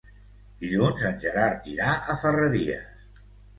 Dilluns 0.63 1.03
en 1.09 1.19
Gerard 1.27 1.69
irà 1.75 1.93
a 1.93 2.19
Ferreries. 2.25 3.25